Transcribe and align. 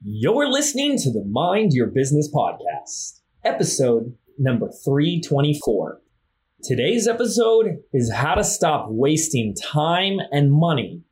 You're 0.00 0.48
listening 0.48 0.96
to 0.98 1.10
the 1.10 1.24
Mind 1.24 1.72
Your 1.72 1.88
Business 1.88 2.30
podcast, 2.32 3.20
episode 3.44 4.16
number 4.38 4.68
324. 4.68 6.00
Today's 6.62 7.08
episode 7.08 7.78
is 7.92 8.12
how 8.12 8.36
to 8.36 8.44
stop 8.44 8.86
wasting 8.90 9.56
time 9.56 10.18
and 10.30 10.52
money 10.52 11.02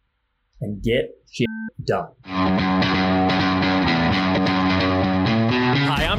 and 0.60 0.80
get 0.80 1.18
shit 1.28 1.48
done. 1.84 2.12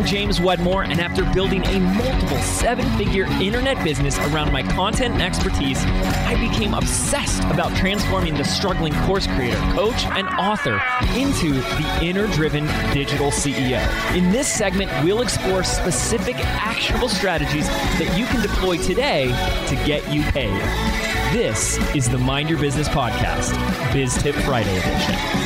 James 0.08 0.40
Wedmore, 0.40 0.84
and 0.84 1.02
after 1.02 1.26
building 1.34 1.62
a 1.66 1.80
multiple 1.80 2.38
seven 2.38 2.90
figure 2.98 3.26
internet 3.42 3.84
business 3.84 4.18
around 4.20 4.54
my 4.54 4.64
content 4.64 5.16
and 5.16 5.22
expertise, 5.22 5.84
I 5.86 6.36
became 6.40 6.74
obsessed 6.74 7.44
about 7.44 7.76
transforming 7.76 8.34
the 8.34 8.46
struggling 8.46 8.94
course 9.04 9.28
creator, 9.28 9.58
coach, 9.74 10.06
and 10.06 10.26
author 10.30 10.82
into 11.14 11.52
the 11.52 12.00
inner 12.02 12.26
driven 12.28 12.66
digital 12.94 13.32
CEO. 13.32 13.84
In 14.16 14.32
this 14.32 14.48
segment, 14.48 14.90
we'll 15.04 15.22
explore 15.22 15.66
specific 15.66 16.38
actionable 16.38 17.10
strategies 17.10 17.68
that 17.68 18.18
you 18.18 18.26
can 18.28 18.42
deploy 18.42 18.78
today 18.78 19.28
to 19.68 19.76
get 19.86 20.08
you 20.10 20.24
paid. 20.32 20.62
This 21.34 21.78
is 21.94 22.08
the 22.08 22.18
Mind 22.18 22.50
Your 22.50 22.60
Business 22.60 22.88
Podcast, 22.88 23.52
Biz 23.92 24.24
Tip 24.24 24.36
Friday 24.36 24.78
edition. 24.78 25.37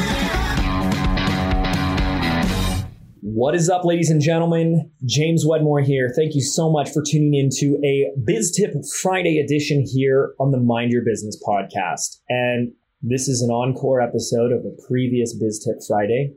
What 3.41 3.55
is 3.55 3.71
up, 3.71 3.85
ladies 3.85 4.11
and 4.11 4.21
gentlemen? 4.21 4.91
James 5.03 5.47
Wedmore 5.47 5.81
here. 5.81 6.13
Thank 6.15 6.35
you 6.35 6.41
so 6.41 6.71
much 6.71 6.91
for 6.91 7.01
tuning 7.01 7.33
in 7.33 7.49
to 7.53 7.81
a 7.83 8.11
Biz 8.23 8.51
Tip 8.51 8.71
Friday 9.01 9.39
edition 9.39 9.83
here 9.83 10.35
on 10.39 10.51
the 10.51 10.59
Mind 10.59 10.91
Your 10.91 11.03
Business 11.03 11.41
podcast. 11.43 12.17
And 12.29 12.71
this 13.01 13.27
is 13.27 13.41
an 13.41 13.49
encore 13.49 13.99
episode 13.99 14.51
of 14.51 14.63
a 14.63 14.87
previous 14.87 15.33
Biz 15.33 15.65
Tip 15.65 15.77
Friday 15.87 16.35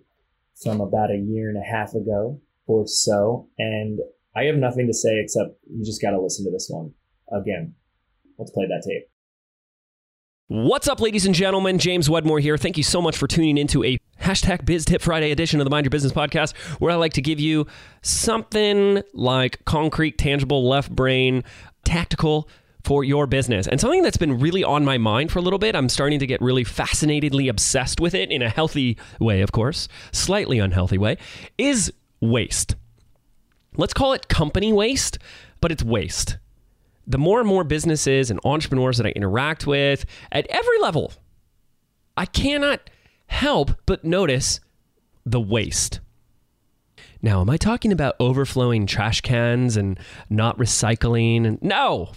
from 0.63 0.81
about 0.81 1.11
a 1.11 1.19
year 1.19 1.51
and 1.51 1.59
a 1.59 1.71
half 1.71 1.93
ago 1.93 2.41
or 2.67 2.87
so. 2.87 3.51
And 3.59 4.01
I 4.35 4.45
have 4.45 4.57
nothing 4.57 4.87
to 4.87 4.95
say 4.95 5.21
except 5.23 5.59
you 5.71 5.85
just 5.85 6.01
got 6.01 6.13
to 6.13 6.23
listen 6.23 6.47
to 6.47 6.51
this 6.51 6.69
one 6.71 6.95
again. 7.31 7.75
Let's 8.39 8.51
play 8.51 8.65
that 8.65 8.83
tape. 8.83 9.11
What's 10.49 10.89
up, 10.89 11.01
ladies 11.01 11.27
and 11.27 11.35
gentlemen? 11.35 11.79
James 11.79 12.09
Wedmore 12.09 12.41
here. 12.41 12.57
Thank 12.57 12.79
you 12.79 12.83
so 12.83 13.03
much 13.03 13.19
for 13.19 13.27
tuning 13.27 13.59
into 13.59 13.85
a 13.85 13.99
hashtag 14.35 14.65
Biz 14.65 14.85
Tip 14.85 15.01
Friday 15.01 15.31
edition 15.31 15.61
of 15.61 15.65
the 15.65 15.71
Mind 15.71 15.85
Your 15.85 15.91
Business 15.91 16.13
podcast, 16.13 16.57
where 16.81 16.91
I 16.91 16.97
like 16.97 17.13
to 17.13 17.23
give 17.23 17.39
you 17.39 17.69
something 18.03 19.01
like 19.13 19.65
concrete, 19.65 20.19
tangible, 20.19 20.69
left 20.69 20.91
brain, 20.91 21.45
tactical 21.85 22.49
for 22.83 23.05
your 23.05 23.29
business. 23.29 23.69
And 23.69 23.81
something 23.81 24.03
that's 24.03 24.17
been 24.17 24.41
really 24.41 24.65
on 24.65 24.85
my 24.85 24.99
mind 24.99 25.31
for 25.31 25.39
a 25.39 25.43
little 25.43 25.61
bit, 25.61 25.77
I'm 25.77 25.89
starting 25.89 26.19
to 26.19 26.27
get 26.27 26.43
really 26.43 26.65
fascinatedly 26.65 27.47
obsessed 27.47 28.01
with 28.01 28.13
it 28.13 28.33
in 28.33 28.43
a 28.43 28.49
healthy 28.49 28.99
way, 29.21 29.41
of 29.41 29.53
course, 29.53 29.87
slightly 30.11 30.59
unhealthy 30.59 30.99
way, 30.99 31.17
is 31.57 31.93
waste. 32.21 32.75
Let's 33.77 33.95
call 33.95 34.15
it 34.15 34.27
company 34.27 34.73
waste, 34.73 35.17
but 35.61 35.71
it's 35.71 35.85
waste 35.85 36.39
the 37.07 37.19
more 37.19 37.39
and 37.39 37.47
more 37.47 37.65
businesses 37.65 38.31
and 38.31 38.41
entrepreneurs 38.47 38.97
that 38.97 39.07
I 39.07 39.11
interact 39.11 39.67
with 39.67 40.07
at 40.33 40.47
every 40.49 40.79
level, 40.79 41.13
I 42.17 42.25
cannot 42.25 42.89
help 43.35 43.73
but 43.87 44.05
notice 44.05 44.61
the 45.27 45.41
waste. 45.41 46.01
Now, 47.23 47.41
am 47.41 47.49
I 47.49 47.57
talking 47.57 47.93
about 47.93 48.17
overflowing 48.21 48.87
trash 48.87 49.21
cans 49.23 49.77
and 49.77 49.99
not 50.29 50.59
recycling? 50.59 51.61
No, 51.63 52.13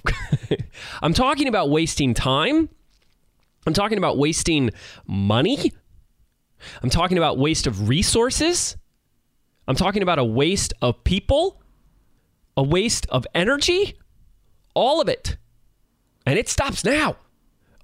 I'm 1.02 1.14
talking 1.14 1.48
about 1.48 1.70
wasting 1.70 2.14
time. 2.14 2.70
I'm 3.66 3.74
talking 3.74 3.98
about 3.98 4.18
wasting 4.18 4.72
money. 5.06 5.72
I'm 6.82 6.90
talking 6.90 7.18
about 7.18 7.38
waste 7.38 7.68
of 7.68 7.88
resources. 7.88 8.76
I'm 9.68 9.76
talking 9.76 10.02
about 10.02 10.20
a 10.20 10.26
waste 10.26 10.74
of 10.82 11.04
people, 11.04 11.62
a 12.56 12.64
waste 12.64 13.06
of 13.10 13.26
energy 13.34 13.96
all 14.78 15.02
of 15.02 15.10
it. 15.10 15.38
And 16.28 16.38
it 16.38 16.48
stops 16.48 16.86
now. 16.86 17.16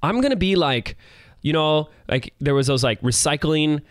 I'm 0.03 0.21
going 0.21 0.29
to 0.29 0.35
be 0.37 0.55
like, 0.55 0.95
you 1.43 1.53
know, 1.53 1.89
like 2.09 2.33
there 2.39 2.55
was 2.55 2.67
those 2.67 2.83
like 2.83 2.99
recycling 3.01 3.81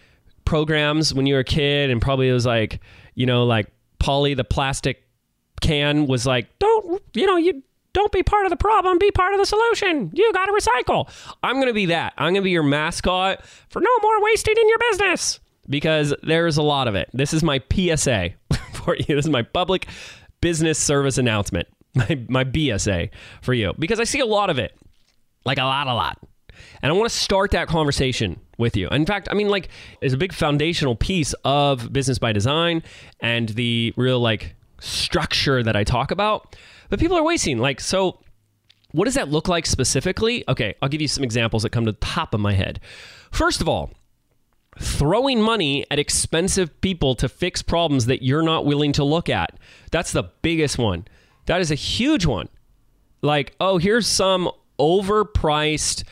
programs 0.44 1.14
when 1.14 1.26
you 1.26 1.34
were 1.34 1.40
a 1.40 1.44
kid 1.44 1.90
and 1.90 2.02
probably 2.02 2.28
it 2.28 2.32
was 2.32 2.46
like, 2.46 2.80
you 3.14 3.26
know, 3.26 3.44
like 3.44 3.68
Polly 4.00 4.34
the 4.34 4.44
plastic 4.44 5.04
can 5.60 6.06
was 6.06 6.26
like, 6.26 6.58
don't, 6.58 7.00
you 7.14 7.26
know, 7.26 7.36
you 7.36 7.62
don't 7.92 8.10
be 8.10 8.22
part 8.22 8.46
of 8.46 8.50
the 8.50 8.56
problem, 8.56 8.98
be 8.98 9.10
part 9.10 9.34
of 9.34 9.38
the 9.38 9.46
solution. 9.46 10.10
You 10.14 10.32
got 10.32 10.46
to 10.46 10.52
recycle. 10.52 11.08
I'm 11.42 11.56
going 11.56 11.68
to 11.68 11.74
be 11.74 11.86
that. 11.86 12.14
I'm 12.18 12.32
going 12.32 12.36
to 12.36 12.42
be 12.42 12.50
your 12.50 12.62
mascot 12.62 13.44
for 13.68 13.80
no 13.80 13.90
more 14.02 14.22
wasting 14.22 14.54
in 14.60 14.68
your 14.68 14.78
business 14.90 15.38
because 15.68 16.14
there's 16.22 16.56
a 16.56 16.62
lot 16.62 16.88
of 16.88 16.94
it. 16.94 17.08
This 17.12 17.32
is 17.32 17.44
my 17.44 17.60
PSA 17.72 18.30
for 18.72 18.96
you. 18.96 19.14
This 19.14 19.26
is 19.26 19.30
my 19.30 19.42
public 19.42 19.86
business 20.40 20.78
service 20.78 21.18
announcement. 21.18 21.68
my, 21.94 22.24
my 22.28 22.44
BSA 22.44 23.10
for 23.42 23.52
you 23.52 23.74
because 23.78 24.00
I 24.00 24.04
see 24.04 24.20
a 24.20 24.26
lot 24.26 24.48
of 24.48 24.58
it, 24.58 24.74
like 25.44 25.58
a 25.58 25.64
lot, 25.64 25.86
a 25.86 25.94
lot. 25.94 26.18
And 26.82 26.92
I 26.92 26.96
want 26.96 27.10
to 27.10 27.16
start 27.16 27.50
that 27.52 27.68
conversation 27.68 28.40
with 28.58 28.76
you. 28.76 28.88
In 28.88 29.06
fact, 29.06 29.28
I 29.30 29.34
mean, 29.34 29.48
like, 29.48 29.68
it's 30.00 30.14
a 30.14 30.18
big 30.18 30.32
foundational 30.32 30.96
piece 30.96 31.34
of 31.44 31.92
business 31.92 32.18
by 32.18 32.32
design 32.32 32.82
and 33.20 33.48
the 33.50 33.92
real, 33.96 34.20
like, 34.20 34.54
structure 34.80 35.62
that 35.62 35.76
I 35.76 35.84
talk 35.84 36.10
about. 36.10 36.56
But 36.88 36.98
people 37.00 37.16
are 37.16 37.22
wasting. 37.22 37.58
Like, 37.58 37.80
so 37.80 38.20
what 38.92 39.06
does 39.06 39.14
that 39.14 39.28
look 39.28 39.48
like 39.48 39.66
specifically? 39.66 40.44
Okay, 40.48 40.74
I'll 40.82 40.88
give 40.88 41.00
you 41.00 41.08
some 41.08 41.24
examples 41.24 41.62
that 41.62 41.70
come 41.70 41.86
to 41.86 41.92
the 41.92 41.98
top 41.98 42.34
of 42.34 42.40
my 42.40 42.52
head. 42.52 42.80
First 43.30 43.60
of 43.60 43.68
all, 43.68 43.92
throwing 44.78 45.40
money 45.40 45.84
at 45.90 45.98
expensive 45.98 46.80
people 46.80 47.14
to 47.16 47.28
fix 47.28 47.62
problems 47.62 48.06
that 48.06 48.22
you're 48.22 48.42
not 48.42 48.64
willing 48.64 48.92
to 48.92 49.04
look 49.04 49.28
at. 49.28 49.58
That's 49.90 50.12
the 50.12 50.24
biggest 50.42 50.78
one. 50.78 51.06
That 51.46 51.60
is 51.60 51.70
a 51.70 51.74
huge 51.74 52.26
one. 52.26 52.48
Like, 53.22 53.54
oh, 53.60 53.78
here's 53.78 54.06
some 54.06 54.50
overpriced, 54.78 56.04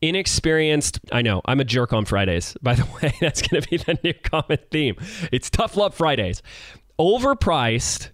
inexperienced. 0.00 1.00
I 1.12 1.22
know, 1.22 1.42
I'm 1.44 1.60
a 1.60 1.64
jerk 1.64 1.92
on 1.92 2.04
Fridays, 2.04 2.56
by 2.62 2.74
the 2.74 2.86
way. 3.02 3.14
That's 3.20 3.42
going 3.42 3.62
to 3.62 3.68
be 3.68 3.76
the 3.76 3.98
new 4.02 4.14
common 4.14 4.58
theme. 4.70 4.96
It's 5.32 5.50
Tough 5.50 5.76
Love 5.76 5.94
Fridays. 5.94 6.42
Overpriced, 6.98 8.10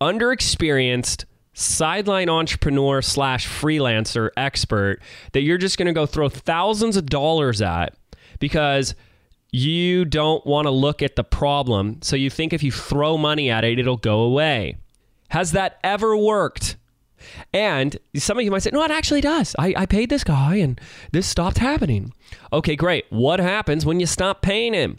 underexperienced, 0.00 1.24
sideline 1.52 2.28
entrepreneur 2.28 3.00
slash 3.00 3.48
freelancer 3.48 4.28
expert 4.36 5.00
that 5.32 5.40
you're 5.40 5.56
just 5.56 5.78
going 5.78 5.86
to 5.86 5.92
go 5.92 6.04
throw 6.04 6.28
thousands 6.28 6.96
of 6.98 7.06
dollars 7.06 7.62
at 7.62 7.94
because 8.38 8.94
you 9.52 10.04
don't 10.04 10.44
want 10.46 10.66
to 10.66 10.70
look 10.70 11.02
at 11.02 11.16
the 11.16 11.24
problem. 11.24 11.98
So 12.02 12.14
you 12.14 12.28
think 12.28 12.52
if 12.52 12.62
you 12.62 12.70
throw 12.70 13.16
money 13.16 13.50
at 13.50 13.64
it, 13.64 13.78
it'll 13.78 13.96
go 13.96 14.20
away. 14.20 14.76
Has 15.28 15.52
that 15.52 15.78
ever 15.82 16.14
worked? 16.16 16.76
And 17.52 17.96
some 18.16 18.38
of 18.38 18.44
you 18.44 18.50
might 18.50 18.62
say, 18.62 18.70
no, 18.72 18.82
it 18.82 18.90
actually 18.90 19.20
does. 19.20 19.54
I, 19.58 19.74
I 19.76 19.86
paid 19.86 20.10
this 20.10 20.24
guy 20.24 20.56
and 20.56 20.80
this 21.12 21.26
stopped 21.26 21.58
happening. 21.58 22.12
Okay, 22.52 22.76
great. 22.76 23.06
What 23.10 23.40
happens 23.40 23.86
when 23.86 24.00
you 24.00 24.06
stop 24.06 24.42
paying 24.42 24.74
him 24.74 24.98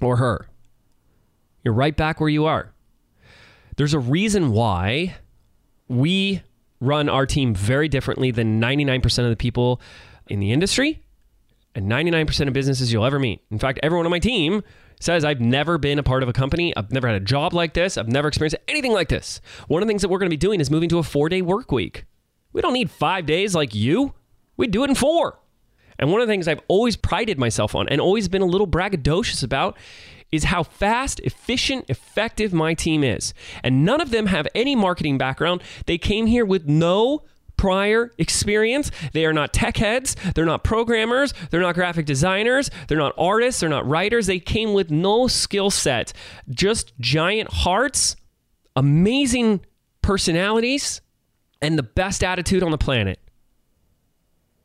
or 0.00 0.16
her? 0.16 0.48
You're 1.64 1.74
right 1.74 1.96
back 1.96 2.20
where 2.20 2.28
you 2.28 2.46
are. 2.46 2.72
There's 3.76 3.94
a 3.94 3.98
reason 3.98 4.50
why 4.50 5.16
we 5.88 6.42
run 6.80 7.08
our 7.08 7.26
team 7.26 7.54
very 7.54 7.88
differently 7.88 8.30
than 8.30 8.60
99% 8.60 9.24
of 9.24 9.30
the 9.30 9.36
people 9.36 9.80
in 10.28 10.40
the 10.40 10.52
industry 10.52 11.02
and 11.74 11.90
99% 11.90 12.48
of 12.48 12.52
businesses 12.52 12.92
you'll 12.92 13.04
ever 13.04 13.18
meet. 13.18 13.42
In 13.50 13.58
fact, 13.58 13.78
everyone 13.82 14.06
on 14.06 14.10
my 14.10 14.18
team 14.18 14.62
says, 15.00 15.24
I've 15.24 15.40
never 15.40 15.78
been 15.78 15.98
a 15.98 16.02
part 16.02 16.22
of 16.22 16.28
a 16.28 16.32
company. 16.32 16.76
I've 16.76 16.92
never 16.92 17.06
had 17.08 17.16
a 17.16 17.24
job 17.24 17.52
like 17.52 17.74
this. 17.74 17.96
I've 17.96 18.08
never 18.08 18.28
experienced 18.28 18.56
anything 18.66 18.92
like 18.92 19.08
this. 19.08 19.40
One 19.68 19.82
of 19.82 19.86
the 19.86 19.90
things 19.90 20.02
that 20.02 20.08
we're 20.08 20.18
going 20.18 20.30
to 20.30 20.30
be 20.30 20.36
doing 20.36 20.60
is 20.60 20.70
moving 20.70 20.88
to 20.90 20.98
a 20.98 21.02
four 21.02 21.28
day 21.28 21.42
work 21.42 21.72
week. 21.72 22.04
We 22.52 22.60
don't 22.60 22.72
need 22.72 22.90
five 22.90 23.26
days 23.26 23.54
like 23.54 23.74
you, 23.74 24.14
we 24.56 24.66
do 24.66 24.84
it 24.84 24.90
in 24.90 24.96
four. 24.96 25.38
And 25.98 26.10
one 26.12 26.20
of 26.20 26.26
the 26.26 26.32
things 26.32 26.46
I've 26.46 26.60
always 26.68 26.96
prided 26.96 27.38
myself 27.38 27.74
on 27.74 27.88
and 27.88 28.00
always 28.00 28.28
been 28.28 28.42
a 28.42 28.46
little 28.46 28.66
braggadocious 28.66 29.42
about 29.42 29.76
is 30.30 30.44
how 30.44 30.62
fast, 30.62 31.20
efficient, 31.20 31.86
effective 31.88 32.52
my 32.52 32.74
team 32.74 33.02
is. 33.02 33.32
And 33.64 33.84
none 33.84 34.00
of 34.00 34.10
them 34.10 34.26
have 34.26 34.46
any 34.54 34.76
marketing 34.76 35.18
background. 35.18 35.62
They 35.86 35.98
came 35.98 36.26
here 36.26 36.44
with 36.44 36.66
no 36.66 37.24
prior 37.58 38.10
experience. 38.16 38.90
They 39.12 39.26
are 39.26 39.34
not 39.34 39.52
tech 39.52 39.76
heads. 39.76 40.16
They're 40.34 40.46
not 40.46 40.64
programmers. 40.64 41.34
They're 41.50 41.60
not 41.60 41.74
graphic 41.74 42.06
designers. 42.06 42.70
They're 42.86 42.96
not 42.96 43.12
artists. 43.18 43.60
They're 43.60 43.68
not 43.68 43.86
writers. 43.86 44.26
They 44.26 44.40
came 44.40 44.72
with 44.72 44.90
no 44.90 45.28
skill 45.28 45.70
set, 45.70 46.14
just 46.48 46.98
giant 46.98 47.52
hearts, 47.52 48.16
amazing 48.74 49.60
personalities, 50.00 51.02
and 51.60 51.76
the 51.78 51.82
best 51.82 52.24
attitude 52.24 52.62
on 52.62 52.70
the 52.70 52.78
planet. 52.78 53.18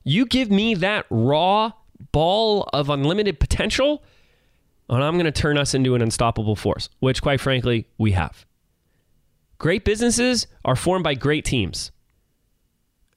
You 0.05 0.25
give 0.25 0.49
me 0.49 0.75
that 0.75 1.05
raw 1.09 1.73
ball 2.11 2.69
of 2.73 2.89
unlimited 2.89 3.39
potential, 3.39 4.03
and 4.89 5.03
I'm 5.03 5.15
going 5.15 5.25
to 5.25 5.31
turn 5.31 5.57
us 5.57 5.73
into 5.73 5.95
an 5.95 6.01
unstoppable 6.01 6.55
force, 6.55 6.89
which, 6.99 7.21
quite 7.21 7.41
frankly, 7.41 7.87
we 7.97 8.11
have. 8.11 8.45
Great 9.57 9.85
businesses 9.85 10.45
are 10.65 10.75
formed 10.75 11.03
by 11.03 11.15
great 11.15 11.45
teams. 11.45 11.91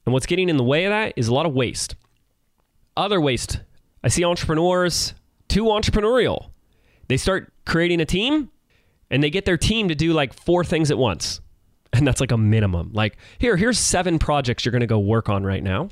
And 0.07 0.13
what's 0.13 0.25
getting 0.25 0.47
in 0.47 0.55
the 0.55 0.63
way 0.63 0.85
of 0.85 0.91
that 0.91 1.11
is 1.17 1.27
a 1.27 1.33
lot 1.33 1.45
of 1.45 1.53
waste. 1.53 1.95
Other 2.95 3.19
waste. 3.19 3.59
I 4.05 4.07
see 4.07 4.23
entrepreneurs 4.23 5.13
too 5.49 5.65
entrepreneurial. 5.65 6.51
They 7.09 7.17
start 7.17 7.51
creating 7.65 7.99
a 7.99 8.05
team 8.05 8.49
and 9.11 9.21
they 9.21 9.29
get 9.29 9.43
their 9.43 9.57
team 9.57 9.89
to 9.89 9.95
do 9.95 10.13
like 10.13 10.31
four 10.31 10.63
things 10.63 10.91
at 10.91 10.97
once. 10.97 11.41
And 11.91 12.07
that's 12.07 12.21
like 12.21 12.31
a 12.31 12.37
minimum. 12.37 12.91
Like, 12.93 13.17
here, 13.37 13.57
here's 13.57 13.77
seven 13.77 14.17
projects 14.17 14.63
you're 14.63 14.71
going 14.71 14.79
to 14.79 14.87
go 14.87 14.97
work 14.97 15.27
on 15.27 15.43
right 15.43 15.61
now. 15.63 15.89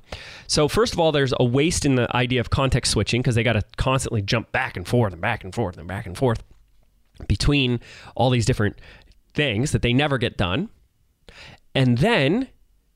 So, 0.48 0.70
first 0.70 0.94
of 0.94 1.00
all, 1.00 1.12
there's 1.12 1.34
a 1.38 1.44
waste 1.44 1.86
in 1.86 1.96
the 1.96 2.14
idea 2.16 2.40
of 2.40 2.50
context 2.50 2.94
switching 2.94 3.22
because 3.22 3.36
they 3.36 3.44
got 3.44 3.54
to 3.54 3.64
constantly 3.76 4.22
jump 4.22 4.50
back 4.54 4.78
and 4.78 4.88
forth 4.88 5.12
and 5.12 5.22
back 5.22 5.44
and 5.44 5.54
forth 5.54 5.78
and 5.78 5.88
back 5.90 6.06
and 6.06 6.18
forth 6.18 6.42
between 7.28 7.82
all 8.16 8.30
these 8.30 8.46
different 8.46 8.80
things 9.34 9.72
that 9.72 9.82
they 9.82 9.92
never 9.92 10.18
get 10.18 10.38
done. 10.38 10.70
And 11.74 11.98
then 11.98 12.48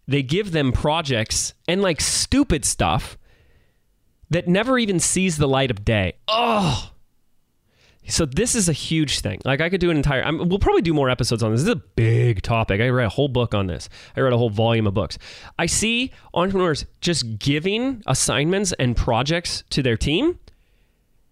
they 0.09 0.23
give 0.23 0.51
them 0.51 0.71
projects 0.71 1.53
and 1.67 1.81
like 1.81 2.01
stupid 2.01 2.65
stuff 2.65 3.17
that 4.29 4.47
never 4.47 4.77
even 4.77 4.99
sees 4.99 5.37
the 5.37 5.47
light 5.47 5.69
of 5.69 5.85
day. 5.85 6.13
Oh, 6.27 6.91
so 8.07 8.25
this 8.25 8.55
is 8.55 8.67
a 8.67 8.73
huge 8.73 9.19
thing. 9.19 9.39
Like 9.45 9.61
I 9.61 9.69
could 9.69 9.79
do 9.79 9.91
an 9.91 9.97
entire. 9.97 10.23
I'm, 10.23 10.49
we'll 10.49 10.57
probably 10.57 10.81
do 10.81 10.95
more 10.95 11.11
episodes 11.11 11.43
on 11.43 11.51
this. 11.51 11.61
This 11.61 11.69
is 11.69 11.75
a 11.75 11.83
big 11.95 12.41
topic. 12.41 12.81
I 12.81 12.89
read 12.89 13.05
a 13.05 13.09
whole 13.09 13.27
book 13.27 13.53
on 13.53 13.67
this. 13.67 13.87
I 14.17 14.21
read 14.21 14.33
a 14.33 14.37
whole 14.37 14.49
volume 14.49 14.87
of 14.87 14.95
books. 14.95 15.19
I 15.59 15.67
see 15.67 16.11
entrepreneurs 16.33 16.85
just 17.01 17.37
giving 17.37 18.01
assignments 18.07 18.73
and 18.79 18.97
projects 18.97 19.63
to 19.69 19.83
their 19.83 19.97
team 19.97 20.39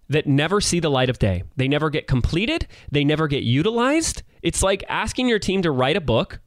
that 0.10 0.28
never 0.28 0.62
see 0.62 0.80
the 0.80 0.90
light 0.90 1.10
of 1.10 1.18
day. 1.18 1.44
They 1.56 1.68
never 1.68 1.90
get 1.90 2.08
completed. 2.08 2.68
They 2.92 3.04
never 3.04 3.28
get 3.28 3.42
utilized. 3.42 4.22
It's 4.44 4.62
like 4.62 4.84
asking 4.88 5.28
your 5.28 5.40
team 5.40 5.64
to 5.64 5.72
write 5.72 5.98
a 5.98 6.02
book 6.02 6.40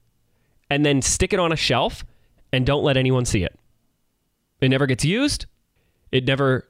and 0.71 0.87
then 0.87 1.03
stick 1.03 1.33
it 1.33 1.41
on 1.41 1.51
a 1.51 1.57
shelf 1.57 2.05
and 2.53 2.67
don't 2.67 2.83
let 2.83 2.97
anyone 2.97 3.25
see 3.25 3.45
it. 3.45 3.59
It 4.61 4.69
never 4.69 4.87
gets 4.87 5.05
used. 5.05 5.47
It 6.13 6.25
never 6.27 6.69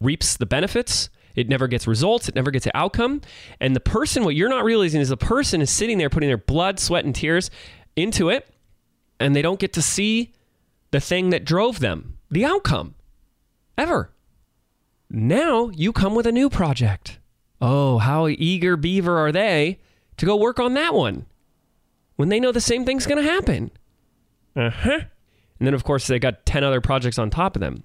reaps 0.00 0.36
the 0.36 0.46
benefits. 0.46 1.10
It 1.34 1.48
never 1.48 1.68
gets 1.68 1.86
results. 1.86 2.28
It 2.28 2.34
never 2.34 2.50
gets 2.50 2.66
an 2.66 2.72
outcome. 2.74 3.20
And 3.60 3.74
the 3.74 3.80
person, 3.80 4.24
what 4.24 4.34
you're 4.34 4.48
not 4.48 4.64
realizing 4.64 5.00
is 5.00 5.08
the 5.08 5.16
person 5.16 5.60
is 5.60 5.70
sitting 5.70 5.98
there 5.98 6.10
putting 6.10 6.28
their 6.28 6.36
blood, 6.36 6.78
sweat, 6.78 7.04
and 7.04 7.14
tears 7.14 7.50
into 7.96 8.28
it, 8.28 8.48
and 9.18 9.34
they 9.34 9.42
don't 9.42 9.60
get 9.60 9.72
to 9.74 9.82
see 9.82 10.32
the 10.90 11.00
thing 11.00 11.30
that 11.30 11.44
drove 11.44 11.80
them, 11.80 12.18
the 12.30 12.44
outcome, 12.44 12.94
ever. 13.78 14.10
Now 15.08 15.70
you 15.70 15.92
come 15.92 16.14
with 16.14 16.26
a 16.26 16.32
new 16.32 16.50
project. 16.50 17.18
Oh, 17.60 17.98
how 17.98 18.26
eager 18.28 18.76
beaver 18.76 19.18
are 19.18 19.32
they 19.32 19.78
to 20.16 20.26
go 20.26 20.36
work 20.36 20.58
on 20.58 20.74
that 20.74 20.94
one 20.94 21.26
when 22.16 22.28
they 22.28 22.40
know 22.40 22.52
the 22.52 22.60
same 22.60 22.84
thing's 22.84 23.06
going 23.06 23.22
to 23.22 23.30
happen? 23.30 23.70
Uh 24.56 24.70
huh. 24.70 25.00
And 25.60 25.66
then, 25.66 25.74
of 25.74 25.84
course, 25.84 26.06
they 26.06 26.18
got 26.18 26.44
10 26.46 26.64
other 26.64 26.80
projects 26.80 27.18
on 27.18 27.30
top 27.30 27.54
of 27.54 27.60
them. 27.60 27.84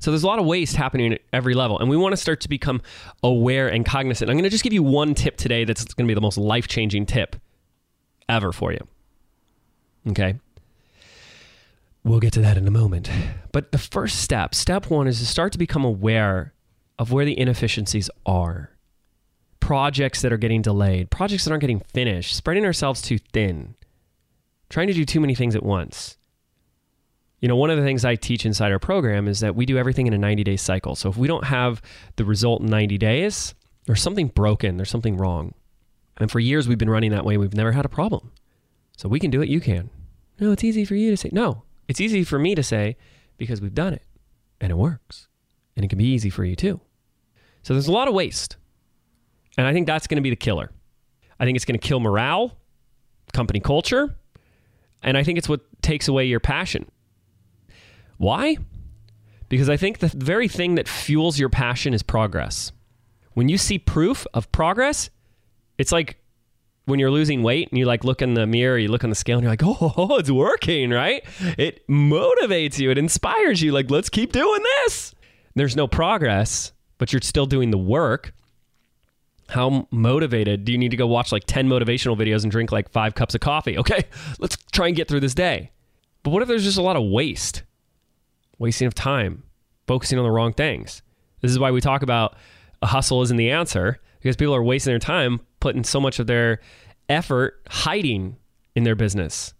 So 0.00 0.10
there's 0.10 0.22
a 0.22 0.26
lot 0.26 0.38
of 0.38 0.46
waste 0.46 0.76
happening 0.76 1.12
at 1.12 1.20
every 1.32 1.54
level, 1.54 1.78
and 1.78 1.88
we 1.88 1.96
want 1.96 2.12
to 2.12 2.16
start 2.16 2.40
to 2.40 2.48
become 2.48 2.82
aware 3.22 3.68
and 3.68 3.86
cognizant. 3.86 4.30
I'm 4.30 4.36
going 4.36 4.44
to 4.44 4.50
just 4.50 4.64
give 4.64 4.72
you 4.72 4.82
one 4.82 5.14
tip 5.14 5.36
today 5.36 5.64
that's 5.64 5.84
going 5.84 6.06
to 6.06 6.10
be 6.10 6.14
the 6.14 6.20
most 6.20 6.38
life 6.38 6.66
changing 6.66 7.06
tip 7.06 7.36
ever 8.28 8.52
for 8.52 8.72
you. 8.72 8.86
Okay. 10.08 10.34
We'll 12.04 12.20
get 12.20 12.32
to 12.32 12.40
that 12.40 12.56
in 12.56 12.66
a 12.66 12.70
moment. 12.70 13.08
But 13.52 13.70
the 13.70 13.78
first 13.78 14.20
step, 14.20 14.54
step 14.54 14.90
one, 14.90 15.06
is 15.06 15.20
to 15.20 15.26
start 15.26 15.52
to 15.52 15.58
become 15.58 15.84
aware 15.84 16.52
of 16.98 17.12
where 17.12 17.24
the 17.24 17.38
inefficiencies 17.38 18.10
are. 18.26 18.70
Projects 19.60 20.22
that 20.22 20.32
are 20.32 20.38
getting 20.38 20.62
delayed, 20.62 21.10
projects 21.10 21.44
that 21.44 21.52
aren't 21.52 21.60
getting 21.60 21.82
finished, 21.94 22.34
spreading 22.34 22.64
ourselves 22.64 23.00
too 23.00 23.18
thin, 23.18 23.76
trying 24.68 24.88
to 24.88 24.92
do 24.92 25.04
too 25.04 25.20
many 25.20 25.36
things 25.36 25.54
at 25.54 25.62
once. 25.62 26.16
You 27.42 27.48
know, 27.48 27.56
one 27.56 27.70
of 27.70 27.76
the 27.76 27.82
things 27.82 28.04
I 28.04 28.14
teach 28.14 28.46
inside 28.46 28.70
our 28.70 28.78
program 28.78 29.26
is 29.26 29.40
that 29.40 29.56
we 29.56 29.66
do 29.66 29.76
everything 29.76 30.06
in 30.06 30.14
a 30.14 30.18
90 30.18 30.44
day 30.44 30.56
cycle. 30.56 30.94
So 30.94 31.10
if 31.10 31.16
we 31.16 31.26
don't 31.26 31.44
have 31.44 31.82
the 32.14 32.24
result 32.24 32.62
in 32.62 32.68
90 32.68 32.96
days, 32.98 33.52
there's 33.84 34.00
something 34.00 34.28
broken, 34.28 34.76
there's 34.76 34.90
something 34.90 35.16
wrong. 35.16 35.52
And 36.18 36.30
for 36.30 36.38
years 36.38 36.68
we've 36.68 36.78
been 36.78 36.88
running 36.88 37.10
that 37.10 37.24
way, 37.24 37.36
we've 37.36 37.52
never 37.52 37.72
had 37.72 37.84
a 37.84 37.88
problem. 37.88 38.30
So 38.96 39.08
we 39.08 39.18
can 39.18 39.32
do 39.32 39.42
it, 39.42 39.48
you 39.48 39.60
can. 39.60 39.90
No, 40.38 40.52
it's 40.52 40.62
easy 40.62 40.84
for 40.84 40.94
you 40.94 41.10
to 41.10 41.16
say. 41.16 41.30
No, 41.32 41.64
it's 41.88 42.00
easy 42.00 42.22
for 42.22 42.38
me 42.38 42.54
to 42.54 42.62
say 42.62 42.96
because 43.38 43.60
we've 43.60 43.74
done 43.74 43.92
it 43.92 44.04
and 44.60 44.70
it 44.70 44.76
works. 44.76 45.26
And 45.74 45.84
it 45.84 45.88
can 45.88 45.98
be 45.98 46.06
easy 46.06 46.30
for 46.30 46.44
you 46.44 46.54
too. 46.54 46.80
So 47.64 47.74
there's 47.74 47.88
a 47.88 47.92
lot 47.92 48.06
of 48.06 48.14
waste. 48.14 48.56
And 49.58 49.66
I 49.66 49.72
think 49.72 49.88
that's 49.88 50.06
going 50.06 50.16
to 50.16 50.22
be 50.22 50.30
the 50.30 50.36
killer. 50.36 50.70
I 51.40 51.44
think 51.44 51.56
it's 51.56 51.64
going 51.64 51.78
to 51.78 51.84
kill 51.84 51.98
morale, 51.98 52.56
company 53.32 53.58
culture, 53.58 54.14
and 55.02 55.18
I 55.18 55.24
think 55.24 55.38
it's 55.38 55.48
what 55.48 55.60
takes 55.82 56.06
away 56.06 56.26
your 56.26 56.38
passion. 56.38 56.88
Why? 58.18 58.58
Because 59.48 59.68
I 59.68 59.76
think 59.76 59.98
the 59.98 60.08
very 60.08 60.48
thing 60.48 60.76
that 60.76 60.88
fuels 60.88 61.38
your 61.38 61.48
passion 61.48 61.92
is 61.92 62.02
progress. 62.02 62.72
When 63.34 63.48
you 63.48 63.58
see 63.58 63.78
proof 63.78 64.26
of 64.32 64.50
progress, 64.52 65.10
it's 65.78 65.92
like 65.92 66.18
when 66.84 66.98
you're 66.98 67.10
losing 67.10 67.42
weight 67.42 67.68
and 67.70 67.78
you 67.78 67.84
like 67.84 68.04
look 68.04 68.22
in 68.22 68.34
the 68.34 68.46
mirror, 68.46 68.78
you 68.78 68.88
look 68.88 69.04
on 69.04 69.10
the 69.10 69.16
scale 69.16 69.38
and 69.38 69.44
you're 69.44 69.52
like, 69.52 69.62
oh, 69.64 70.16
it's 70.18 70.30
working, 70.30 70.90
right? 70.90 71.24
It 71.58 71.86
motivates 71.88 72.78
you, 72.78 72.90
it 72.90 72.98
inspires 72.98 73.62
you. 73.62 73.72
Like, 73.72 73.90
let's 73.90 74.08
keep 74.08 74.32
doing 74.32 74.62
this. 74.62 75.14
There's 75.54 75.76
no 75.76 75.86
progress, 75.86 76.72
but 76.98 77.12
you're 77.12 77.22
still 77.22 77.46
doing 77.46 77.70
the 77.70 77.78
work. 77.78 78.32
How 79.48 79.86
motivated 79.90 80.64
do 80.64 80.72
you 80.72 80.78
need 80.78 80.92
to 80.92 80.96
go 80.96 81.06
watch 81.06 81.30
like 81.30 81.44
10 81.44 81.68
motivational 81.68 82.16
videos 82.16 82.42
and 82.42 82.50
drink 82.50 82.72
like 82.72 82.90
five 82.90 83.14
cups 83.14 83.34
of 83.34 83.42
coffee? 83.42 83.76
Okay, 83.76 84.04
let's 84.38 84.56
try 84.72 84.86
and 84.86 84.96
get 84.96 85.08
through 85.08 85.20
this 85.20 85.34
day. 85.34 85.70
But 86.22 86.30
what 86.30 86.42
if 86.42 86.48
there's 86.48 86.64
just 86.64 86.78
a 86.78 86.82
lot 86.82 86.96
of 86.96 87.04
waste? 87.04 87.64
Wasting 88.62 88.86
of 88.86 88.94
time, 88.94 89.42
focusing 89.86 90.18
on 90.18 90.24
the 90.24 90.30
wrong 90.30 90.52
things. 90.52 91.02
This 91.40 91.50
is 91.50 91.58
why 91.58 91.72
we 91.72 91.80
talk 91.80 92.02
about 92.02 92.36
a 92.80 92.86
hustle 92.86 93.20
isn't 93.22 93.36
the 93.36 93.50
answer 93.50 93.98
because 94.20 94.36
people 94.36 94.54
are 94.54 94.62
wasting 94.62 94.92
their 94.92 95.00
time 95.00 95.40
putting 95.60 95.82
so 95.84 96.00
much 96.00 96.20
of 96.20 96.28
their 96.28 96.60
effort 97.08 97.60
hiding 97.68 98.36
in 98.76 98.84
their 98.84 98.94
business. 98.94 99.52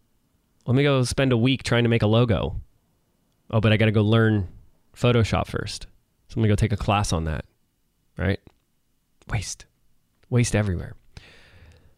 Let 0.67 0.77
me 0.77 0.85
go 0.85 1.03
spend 1.03 1.33
a 1.33 1.37
week 1.37 1.65
trying 1.65 1.83
to 1.83 1.89
make 1.89 2.03
a 2.03 2.07
logo. 2.07 2.61
Oh, 3.51 3.61
but 3.61 3.73
I 3.73 3.77
got 3.77 3.87
to 3.87 3.93
go 3.93 4.03
learn 4.03 4.49
Photoshop 4.97 5.49
first. 5.49 5.89
So 6.29 6.35
I'm 6.37 6.43
going 6.43 6.49
to 6.49 6.53
go 6.53 6.55
take 6.57 6.73
a 6.73 6.83
class 6.83 7.13
on 7.13 7.25
that. 7.25 7.45
Right? 8.17 8.41
Waste. 9.29 9.67
Waste 10.31 10.55
everywhere. 10.55 10.95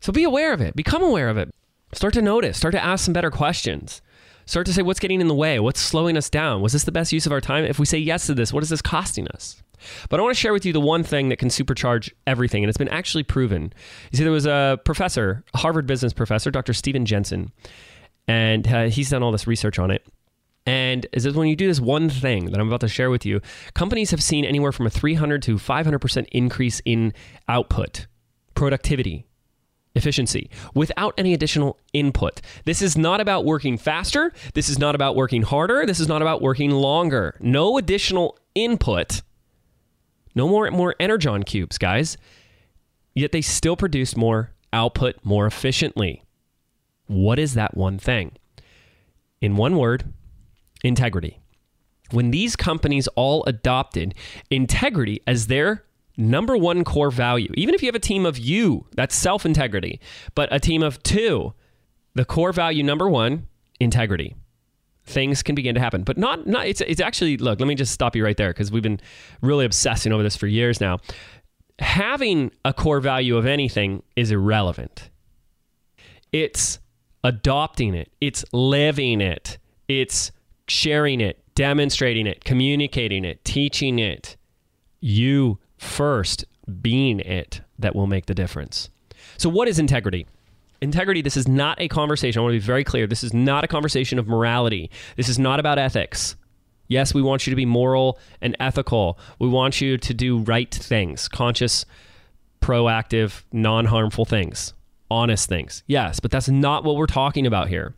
So 0.00 0.10
be 0.10 0.24
aware 0.24 0.54
of 0.54 0.62
it. 0.62 0.74
Become 0.74 1.02
aware 1.02 1.28
of 1.28 1.36
it. 1.36 1.54
Start 1.92 2.14
to 2.14 2.22
notice. 2.22 2.56
Start 2.56 2.72
to 2.72 2.82
ask 2.82 3.04
some 3.04 3.14
better 3.14 3.30
questions. 3.30 4.00
Start 4.46 4.66
to 4.66 4.72
say 4.72 4.82
what's 4.82 5.00
getting 5.00 5.20
in 5.20 5.28
the 5.28 5.34
way, 5.34 5.58
what's 5.58 5.80
slowing 5.80 6.16
us 6.16 6.28
down. 6.28 6.60
Was 6.60 6.72
this 6.72 6.84
the 6.84 6.92
best 6.92 7.12
use 7.12 7.26
of 7.26 7.32
our 7.32 7.40
time? 7.40 7.64
If 7.64 7.78
we 7.78 7.86
say 7.86 7.98
yes 7.98 8.26
to 8.26 8.34
this, 8.34 8.52
what 8.52 8.62
is 8.62 8.68
this 8.68 8.82
costing 8.82 9.28
us? 9.28 9.62
But 10.08 10.20
I 10.20 10.22
want 10.22 10.34
to 10.34 10.40
share 10.40 10.52
with 10.52 10.64
you 10.64 10.72
the 10.72 10.80
one 10.80 11.02
thing 11.02 11.28
that 11.28 11.38
can 11.38 11.48
supercharge 11.48 12.12
everything, 12.26 12.62
and 12.62 12.68
it's 12.68 12.78
been 12.78 12.88
actually 12.88 13.22
proven. 13.22 13.72
You 14.10 14.18
see, 14.18 14.22
there 14.22 14.32
was 14.32 14.46
a 14.46 14.80
professor, 14.84 15.44
a 15.54 15.58
Harvard 15.58 15.86
business 15.86 16.12
professor, 16.12 16.50
Dr. 16.50 16.72
Stephen 16.72 17.06
Jensen, 17.06 17.52
and 18.26 18.66
uh, 18.66 18.84
he's 18.84 19.10
done 19.10 19.22
all 19.22 19.32
this 19.32 19.46
research 19.46 19.78
on 19.78 19.90
it. 19.90 20.06
And 20.66 21.06
is 21.12 21.24
that 21.24 21.34
when 21.34 21.48
you 21.48 21.56
do 21.56 21.66
this 21.66 21.80
one 21.80 22.08
thing 22.08 22.46
that 22.46 22.58
I'm 22.58 22.68
about 22.68 22.80
to 22.80 22.88
share 22.88 23.10
with 23.10 23.26
you, 23.26 23.42
companies 23.74 24.10
have 24.10 24.22
seen 24.22 24.46
anywhere 24.46 24.72
from 24.72 24.86
a 24.86 24.90
300 24.90 25.42
to 25.42 25.56
500% 25.56 26.26
increase 26.32 26.80
in 26.86 27.12
output, 27.48 28.06
productivity, 28.54 29.26
efficiency 29.94 30.50
without 30.74 31.14
any 31.16 31.32
additional 31.32 31.78
input. 31.92 32.40
This 32.64 32.82
is 32.82 32.96
not 32.96 33.20
about 33.20 33.44
working 33.44 33.78
faster. 33.78 34.32
This 34.54 34.68
is 34.68 34.78
not 34.78 34.94
about 34.94 35.16
working 35.16 35.42
harder. 35.42 35.86
This 35.86 36.00
is 36.00 36.08
not 36.08 36.22
about 36.22 36.42
working 36.42 36.70
longer. 36.70 37.36
No 37.40 37.78
additional 37.78 38.38
input. 38.54 39.22
No 40.34 40.48
more 40.48 40.70
more 40.70 40.94
energon 40.98 41.44
cubes, 41.44 41.78
guys. 41.78 42.16
Yet 43.14 43.32
they 43.32 43.42
still 43.42 43.76
produce 43.76 44.16
more 44.16 44.50
output 44.72 45.16
more 45.22 45.46
efficiently. 45.46 46.24
What 47.06 47.38
is 47.38 47.54
that 47.54 47.76
one 47.76 47.98
thing? 47.98 48.32
In 49.40 49.56
one 49.56 49.76
word, 49.76 50.12
integrity. 50.82 51.38
When 52.10 52.30
these 52.30 52.56
companies 52.56 53.06
all 53.08 53.44
adopted 53.44 54.14
integrity 54.50 55.20
as 55.26 55.46
their 55.46 55.84
number 56.16 56.56
one 56.56 56.84
core 56.84 57.10
value, 57.10 57.50
even 57.54 57.74
if 57.74 57.82
you 57.82 57.88
have 57.88 57.94
a 57.94 58.00
team 58.00 58.26
of 58.26 58.38
you, 58.38 58.86
that's 58.94 59.14
self 59.14 59.44
integrity, 59.44 60.00
but 60.34 60.48
a 60.52 60.60
team 60.60 60.82
of 60.82 61.02
two, 61.02 61.54
the 62.14 62.24
core 62.24 62.52
value 62.52 62.82
number 62.82 63.08
one, 63.08 63.48
integrity. 63.80 64.34
Things 65.06 65.42
can 65.42 65.54
begin 65.54 65.74
to 65.74 65.80
happen, 65.80 66.02
but 66.02 66.16
not 66.16 66.46
not. 66.46 66.66
It's 66.66 66.80
it's 66.80 67.00
actually 67.00 67.36
look. 67.36 67.60
Let 67.60 67.66
me 67.66 67.74
just 67.74 67.92
stop 67.92 68.16
you 68.16 68.24
right 68.24 68.36
there 68.36 68.50
because 68.50 68.72
we've 68.72 68.82
been 68.82 69.00
really 69.42 69.66
obsessing 69.66 70.12
over 70.12 70.22
this 70.22 70.36
for 70.36 70.46
years 70.46 70.80
now. 70.80 70.98
Having 71.78 72.52
a 72.64 72.72
core 72.72 73.00
value 73.00 73.36
of 73.36 73.44
anything 73.44 74.02
is 74.16 74.30
irrelevant. 74.30 75.10
It's 76.32 76.78
adopting 77.22 77.94
it. 77.94 78.10
It's 78.20 78.44
living 78.52 79.20
it. 79.20 79.58
It's 79.88 80.32
sharing 80.68 81.20
it, 81.20 81.42
demonstrating 81.54 82.26
it, 82.26 82.44
communicating 82.44 83.24
it, 83.24 83.44
teaching 83.44 83.98
it. 83.98 84.36
You 85.00 85.58
first 85.84 86.44
being 86.80 87.20
it 87.20 87.60
that 87.78 87.94
will 87.94 88.06
make 88.06 88.26
the 88.26 88.34
difference. 88.34 88.90
So, 89.36 89.48
what 89.48 89.68
is 89.68 89.78
integrity? 89.78 90.26
Integrity, 90.80 91.22
this 91.22 91.36
is 91.36 91.48
not 91.48 91.80
a 91.80 91.88
conversation. 91.88 92.40
I 92.40 92.42
want 92.42 92.54
to 92.54 92.60
be 92.60 92.66
very 92.66 92.84
clear. 92.84 93.06
This 93.06 93.24
is 93.24 93.32
not 93.32 93.64
a 93.64 93.68
conversation 93.68 94.18
of 94.18 94.26
morality. 94.26 94.90
This 95.16 95.28
is 95.28 95.38
not 95.38 95.60
about 95.60 95.78
ethics. 95.78 96.36
Yes, 96.88 97.14
we 97.14 97.22
want 97.22 97.46
you 97.46 97.50
to 97.50 97.56
be 97.56 97.64
moral 97.64 98.18
and 98.40 98.56
ethical. 98.60 99.18
We 99.38 99.48
want 99.48 99.80
you 99.80 99.96
to 99.96 100.14
do 100.14 100.38
right 100.38 100.72
things, 100.72 101.28
conscious 101.28 101.86
proactive, 102.60 103.42
non 103.52 103.86
harmful 103.86 104.24
things, 104.24 104.72
honest 105.10 105.48
things. 105.48 105.82
Yes, 105.86 106.20
but 106.20 106.30
that's 106.30 106.48
not 106.48 106.84
what 106.84 106.96
we're 106.96 107.06
talking 107.06 107.46
about 107.46 107.68
here. 107.68 107.94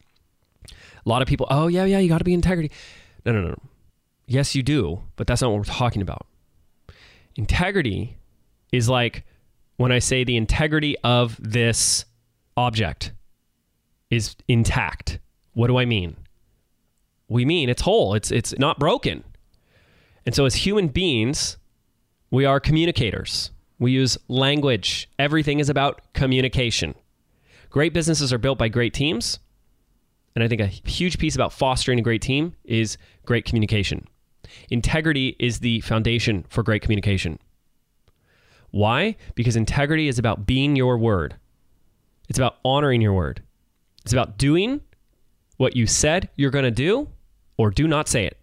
A 0.71 1.09
lot 1.09 1.23
of 1.23 1.28
people, 1.28 1.47
oh, 1.50 1.69
yeah, 1.69 1.85
yeah, 1.85 1.99
you 1.99 2.09
got 2.09 2.19
to 2.19 2.25
be 2.25 2.35
integrity. 2.35 2.71
No, 3.25 3.33
no, 3.33 3.43
no, 3.43 3.49
no. 3.50 3.62
Yes, 4.26 4.57
you 4.57 4.62
do, 4.62 5.02
but 5.14 5.26
that's 5.26 5.40
not 5.40 5.50
what 5.50 5.59
we're 5.59 5.64
talking 5.64 6.02
about. 6.02 6.26
Integrity 7.37 8.16
is 8.73 8.88
like 8.88 9.25
when 9.76 9.93
I 9.93 9.99
say 9.99 10.25
the 10.25 10.37
integrity 10.37 10.97
of 11.05 11.37
this 11.40 12.05
object 12.57 13.12
is 14.11 14.37
intact. 14.49 15.19
What 15.52 15.69
do 15.69 15.78
I 15.78 15.85
mean? 15.85 16.16
We 17.28 17.45
mean 17.45 17.69
it's 17.69 17.83
whole. 17.83 18.14
It's 18.14 18.31
it's 18.31 18.59
not 18.59 18.78
broken. 18.78 19.25
And 20.25 20.35
so 20.35 20.45
as 20.45 20.55
human 20.55 20.88
beings, 20.88 21.57
we 22.31 22.45
are 22.45 22.59
communicators. 22.59 23.50
We 23.78 23.93
use 23.93 24.16
language. 24.28 25.09
Everything 25.19 25.61
is 25.61 25.69
about 25.69 26.00
communication. 26.14 26.95
Great 27.71 27.93
businesses 27.93 28.33
are 28.33 28.38
built 28.38 28.59
by 28.59 28.69
great 28.69 28.95
teams. 28.95 29.38
And 30.35 30.43
I 30.43 30.49
think 30.49 30.61
a 30.61 30.66
huge 30.66 31.19
piece 31.19 31.35
about 31.35 31.52
fostering 31.52 31.99
a 31.99 32.02
great 32.02 32.23
team 32.23 32.55
is 32.64 32.99
great 33.25 33.45
communication. 33.45 34.07
Integrity 34.71 35.37
is 35.38 35.61
the 35.61 35.81
foundation 35.81 36.45
for 36.49 36.62
great 36.62 36.83
communication. 36.83 37.38
Why? 38.71 39.17
Because 39.35 39.57
integrity 39.57 40.09
is 40.09 40.19
about 40.19 40.47
being 40.47 40.76
your 40.76 40.99
word. 40.99 41.37
It's 42.29 42.38
about 42.38 42.57
honoring 42.65 43.00
your 43.00 43.12
word. 43.12 43.43
It's 44.05 44.12
about 44.12 44.38
doing 44.38 44.81
what 45.57 45.76
you 45.76 45.87
said 45.87 46.29
you're 46.37 46.50
going 46.50 46.65
to 46.65 46.71
do 46.71 47.09
or 47.57 47.71
do 47.71 47.88
not 47.88 48.09
say 48.09 48.26
it. 48.26 48.38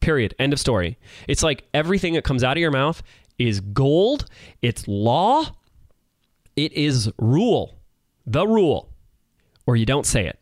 Period. 0.00 0.34
End 0.38 0.52
of 0.52 0.60
story. 0.60 0.98
It's 1.28 1.42
like 1.42 1.64
everything 1.72 2.14
that 2.14 2.24
comes 2.24 2.44
out 2.44 2.56
of 2.56 2.60
your 2.60 2.70
mouth 2.70 3.02
is 3.38 3.60
gold, 3.60 4.26
it's 4.62 4.86
law, 4.86 5.44
it 6.56 6.72
is 6.72 7.10
rule, 7.18 7.74
the 8.26 8.46
rule, 8.46 8.90
or 9.66 9.76
you 9.76 9.86
don't 9.86 10.06
say 10.06 10.26
it. 10.26 10.38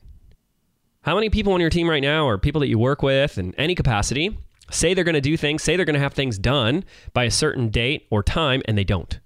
How 1.03 1.15
many 1.15 1.31
people 1.31 1.53
on 1.53 1.61
your 1.61 1.71
team 1.71 1.89
right 1.89 2.03
now, 2.03 2.27
or 2.27 2.39
people 2.39 2.61
that 2.61 2.69
you 2.69 2.79
work 2.79 3.03
with 3.03 3.39
in 3.39 3.55
any 3.57 3.75
capacity, 3.75 4.39
say 4.73 4.95
they're 4.95 5.05
going 5.05 5.15
to 5.15 5.21
do 5.21 5.37
things, 5.37 5.63
say 5.63 5.77
they're 5.77 5.85
going 5.85 5.95
to 5.95 6.01
have 6.01 6.15
things 6.15 6.39
done 6.39 6.85
by 7.13 7.25
a 7.25 7.31
certain 7.31 7.69
date 7.69 8.07
or 8.11 8.23
time, 8.23 8.63
and 8.67 8.77
they 8.77 8.85
don't? 8.85 9.21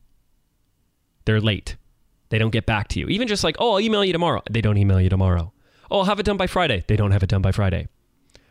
They're 1.25 1.41
late. 1.41 1.77
They 2.29 2.39
don't 2.39 2.51
get 2.51 2.67
back 2.67 2.89
to 2.89 3.01
you. 3.01 3.09
Even 3.09 3.29
just 3.29 3.45
like, 3.45 3.57
oh, 3.59 3.73
I'll 3.73 3.81
email 3.81 4.05
you 4.05 4.13
tomorrow. 4.13 4.43
They 4.51 4.61
don't 4.61 4.79
email 4.79 5.01
you 5.01 5.09
tomorrow. 5.09 5.53
Oh, 5.91 6.01
I'll 6.01 6.05
have 6.05 6.19
it 6.19 6.27
done 6.27 6.37
by 6.37 6.47
Friday. 6.47 6.85
They 6.87 6.97
don't 6.97 7.13
have 7.13 7.23
it 7.23 7.29
done 7.29 7.43
by 7.43 7.53
Friday. 7.53 7.89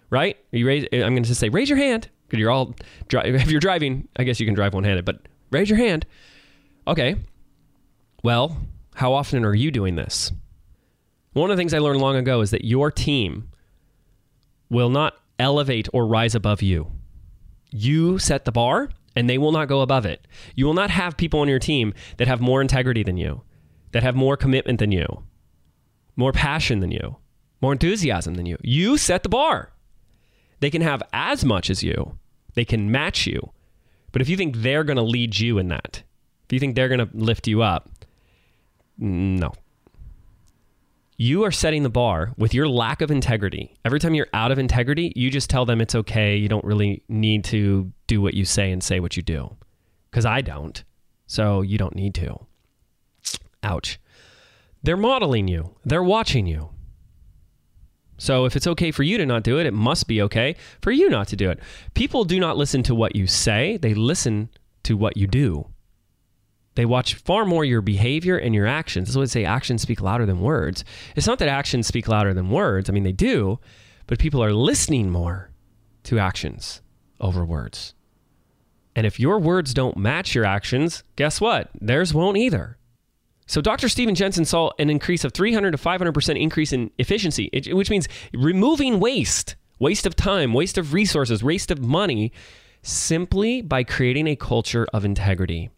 Right? 0.10 0.38
You 0.52 0.68
raise, 0.68 0.88
I'm 0.94 1.14
going 1.14 1.24
to 1.24 1.36
say, 1.36 1.50
raise 1.50 1.70
your 1.70 1.78
hand 1.78 2.10
because 2.28 2.40
you're 2.40 2.52
all, 2.52 2.76
if 3.12 3.52
you're 3.52 3.60
driving, 3.60 4.08
I 4.16 4.24
guess 4.24 4.40
you 4.40 4.46
can 4.46 4.56
drive 4.56 4.74
one 4.74 4.84
handed, 4.84 5.06
but 5.06 5.28
raise 5.52 5.70
your 5.70 5.80
hand. 5.80 6.06
Okay. 6.88 7.16
Well, 8.24 8.58
how 8.96 9.14
often 9.14 9.44
are 9.46 9.56
you 9.56 9.72
doing 9.72 9.96
this? 9.96 10.32
One 11.34 11.52
of 11.52 11.58
the 11.58 11.60
things 11.60 11.74
I 11.74 11.80
learned 11.80 12.00
long 12.00 12.16
ago 12.16 12.40
is 12.42 12.52
that 12.52 12.64
your 12.64 12.92
team 12.92 13.50
will 14.70 14.90
not 14.90 15.16
elevate 15.40 15.88
or 15.94 16.08
rise 16.08 16.36
above 16.36 16.62
you. 16.62 16.92
You 17.72 18.20
set 18.20 18.46
the 18.46 18.52
bar 18.52 18.90
and 19.16 19.30
they 19.30 19.38
will 19.38 19.52
not 19.52 19.68
go 19.68 19.82
above 19.82 20.06
it. 20.06 20.28
You 20.56 20.66
will 20.66 20.74
not 20.74 20.90
have 20.90 21.18
people 21.18 21.40
on 21.40 21.48
your 21.48 21.60
team 21.60 21.94
that 22.18 22.28
have 22.28 22.42
more 22.42 22.62
integrity 22.62 23.04
than 23.04 23.18
you, 23.18 23.42
that 23.92 24.04
have 24.04 24.16
more 24.16 24.38
commitment 24.38 24.80
than 24.80 24.92
you, 24.92 25.24
more 26.16 26.32
passion 26.32 26.80
than 26.80 26.92
you, 26.92 27.18
more 27.62 27.72
enthusiasm 27.72 28.36
than 28.36 28.46
you. 28.46 28.58
You 28.62 28.98
set 28.98 29.24
the 29.24 29.30
bar. 29.30 29.72
They 30.60 30.70
can 30.70 30.82
have 30.82 31.04
as 31.14 31.44
much 31.46 31.70
as 31.70 31.84
you, 31.84 32.18
they 32.54 32.66
can 32.66 32.92
match 32.92 33.28
you. 33.28 33.52
But 34.12 34.22
if 34.22 34.30
you 34.30 34.38
think 34.38 34.58
they're 34.58 34.84
going 34.84 34.98
to 34.98 35.04
lead 35.04 35.40
you 35.40 35.58
in 35.58 35.68
that, 35.70 36.04
if 36.46 36.54
you 36.54 36.60
think 36.60 36.76
they're 36.76 36.88
going 36.88 37.06
to 37.06 37.10
lift 37.14 37.48
you 37.48 37.62
up, 37.62 37.90
no. 38.98 39.54
You 41.18 41.46
are 41.46 41.52
setting 41.52 41.84
the 41.84 41.90
bar 41.90 42.34
with 42.38 42.54
your 42.54 42.68
lack 42.68 43.02
of 43.02 43.10
integrity. 43.10 43.74
Every 43.86 44.00
time 44.00 44.16
you're 44.16 44.28
out 44.34 44.52
of 44.52 44.60
integrity, 44.60 45.14
you 45.16 45.32
just 45.32 45.50
tell 45.50 45.66
them 45.66 45.80
it's 45.80 45.96
okay. 45.96 46.36
You 46.36 46.50
don't 46.50 46.66
really 46.66 47.04
need 47.08 47.46
to 47.46 47.92
do 48.08 48.22
what 48.22 48.34
you 48.34 48.44
say 48.44 48.72
and 48.72 48.84
say 48.84 49.00
what 49.00 49.16
you 49.16 49.24
do. 49.24 49.56
Because 50.12 50.26
I 50.26 50.42
don't. 50.42 50.84
So 51.26 51.62
you 51.62 51.78
don't 51.78 51.96
need 51.96 52.16
to. 52.16 52.38
Ouch. 53.64 54.00
They're 54.84 54.98
modeling 54.98 55.48
you, 55.48 55.76
they're 55.84 56.04
watching 56.04 56.46
you. 56.46 56.70
So 58.18 58.46
if 58.46 58.56
it's 58.56 58.68
okay 58.68 58.92
for 58.92 59.04
you 59.04 59.18
to 59.18 59.26
not 59.26 59.44
do 59.44 59.58
it, 59.58 59.66
it 59.66 59.74
must 59.74 60.08
be 60.08 60.22
okay 60.22 60.56
for 60.82 60.92
you 60.92 61.10
not 61.10 61.28
to 61.30 61.36
do 61.36 61.50
it. 61.50 61.60
People 61.96 62.24
do 62.24 62.40
not 62.40 62.58
listen 62.58 62.84
to 62.84 62.96
what 62.96 63.16
you 63.16 63.26
say, 63.26 63.78
they 63.78 63.94
listen 63.94 64.50
to 64.84 64.96
what 64.96 65.18
you 65.18 65.28
do. 65.28 65.68
They 66.76 66.86
watch 66.86 67.16
far 67.16 67.46
more 67.46 67.66
your 67.66 67.82
behavior 67.82 68.38
and 68.38 68.54
your 68.54 68.68
actions. 68.68 69.08
That's 69.08 69.16
why 69.16 69.24
I 69.24 69.26
say 69.26 69.46
actions 69.46 69.82
speak 69.82 70.02
louder 70.02 70.26
than 70.26 70.42
words. 70.42 70.84
It's 71.16 71.28
not 71.28 71.40
that 71.40 71.48
actions 71.48 71.88
speak 71.88 72.08
louder 72.08 72.34
than 72.34 72.50
words. 72.50 72.90
I 72.90 72.94
mean, 72.94 73.04
they 73.04 73.14
do, 73.14 73.60
but 74.08 74.20
people 74.20 74.44
are 74.44 74.54
listening 74.54 75.10
more 75.10 75.52
to 76.04 76.20
actions 76.20 76.82
over 77.20 77.46
words. 77.46 77.94
And 78.96 79.06
if 79.06 79.20
your 79.20 79.40
words 79.40 79.74
don't 79.74 79.98
match 79.98 80.36
your 80.36 80.46
actions, 80.46 81.04
guess 81.16 81.42
what? 81.42 81.70
Theirs 81.80 82.14
won't 82.14 82.38
either. 82.38 82.78
So 83.48 83.62
Dr. 83.62 83.90
Steven 83.90 84.16
Jensen 84.16 84.46
saw 84.46 84.72
an 84.80 84.90
increase 84.90 85.24
of 85.24 85.34
300 85.34 85.72
to 85.72 85.78
500% 85.78 86.42
increase 86.42 86.74
in 86.74 86.92
efficiency, 86.98 87.50
which 87.72 87.90
means 87.90 88.08
removing 88.34 89.00
waste, 89.00 89.56
waste 89.80 90.06
of 90.06 90.16
time, 90.16 90.54
waste 90.54 90.78
of 90.78 90.94
resources, 90.94 91.44
waste 91.44 91.72
of 91.72 91.80
money, 91.80 92.32
simply 92.82 93.62
by 93.62 93.84
creating 93.84 94.28
a 94.28 94.36
culture 94.36 94.88
of 94.94 95.06
integrity. 95.06 95.70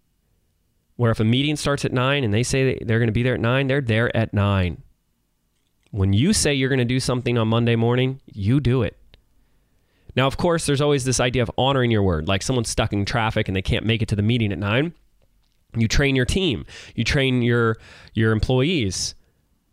Where 0.97 1.11
if 1.11 1.19
a 1.19 1.23
meeting 1.23 1.55
starts 1.55 1.85
at 1.85 1.93
9 1.93 2.23
and 2.23 2.33
they 2.33 2.43
say 2.43 2.77
they're 2.81 2.99
going 2.99 3.07
to 3.07 3.13
be 3.13 3.23
there 3.23 3.35
at 3.35 3.39
9, 3.39 3.67
they're 3.67 3.81
there 3.81 4.15
at 4.15 4.33
9. 4.33 4.83
When 5.91 6.13
you 6.13 6.33
say 6.33 6.53
you're 6.53 6.69
going 6.69 6.79
to 6.79 6.85
do 6.85 6.99
something 6.99 7.37
on 7.37 7.47
Monday 7.47 7.75
morning, 7.75 8.19
you 8.25 8.59
do 8.59 8.81
it. 8.83 8.97
Now, 10.15 10.27
of 10.27 10.37
course, 10.37 10.65
there's 10.65 10.81
always 10.81 11.05
this 11.05 11.19
idea 11.19 11.43
of 11.43 11.51
honoring 11.57 11.91
your 11.91 12.03
word. 12.03 12.27
Like 12.27 12.41
someone's 12.41 12.69
stuck 12.69 12.91
in 12.91 13.05
traffic 13.05 13.47
and 13.47 13.55
they 13.55 13.61
can't 13.61 13.85
make 13.85 14.01
it 14.01 14.09
to 14.09 14.15
the 14.15 14.21
meeting 14.21 14.51
at 14.51 14.59
9 14.59 14.93
you 15.75 15.87
train 15.87 16.15
your 16.15 16.25
team. 16.25 16.65
You 16.95 17.03
train 17.03 17.41
your 17.41 17.77
your 18.13 18.31
employees. 18.31 19.15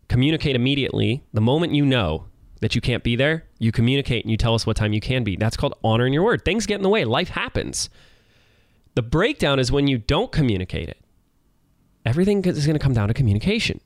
Communicate 0.07 0.55
immediately. 0.55 1.23
The 1.33 1.41
moment 1.41 1.73
you 1.73 1.85
know 1.85 2.25
that 2.61 2.75
you 2.75 2.81
can't 2.81 3.03
be 3.03 3.15
there, 3.15 3.45
you 3.59 3.71
communicate 3.71 4.23
and 4.23 4.31
you 4.31 4.37
tell 4.37 4.53
us 4.53 4.65
what 4.65 4.77
time 4.77 4.93
you 4.93 5.01
can 5.01 5.23
be. 5.23 5.35
That's 5.35 5.57
called 5.57 5.73
honoring 5.83 6.13
your 6.13 6.23
word. 6.23 6.45
Things 6.45 6.65
get 6.65 6.75
in 6.75 6.83
the 6.83 6.89
way. 6.89 7.05
Life 7.05 7.29
happens. 7.29 7.89
The 8.93 9.01
breakdown 9.01 9.59
is 9.59 9.71
when 9.71 9.87
you 9.87 9.97
don't 9.97 10.31
communicate 10.31 10.89
it. 10.89 10.97
Everything 12.05 12.43
is 12.45 12.65
going 12.65 12.77
to 12.77 12.83
come 12.83 12.93
down 12.93 13.07
to 13.07 13.13
communication. 13.13 13.81